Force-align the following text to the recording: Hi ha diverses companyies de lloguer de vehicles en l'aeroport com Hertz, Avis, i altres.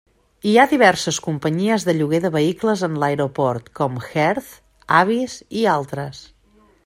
Hi 0.49 0.51
ha 0.59 0.63
diverses 0.69 1.19
companyies 1.25 1.85
de 1.89 1.93
lloguer 1.97 2.21
de 2.23 2.31
vehicles 2.37 2.83
en 2.89 2.97
l'aeroport 3.03 3.69
com 3.81 4.01
Hertz, 4.07 4.51
Avis, 5.03 5.39
i 5.61 5.67
altres. 5.75 6.25